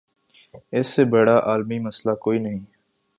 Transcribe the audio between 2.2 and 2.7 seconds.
کوئی نہیں۔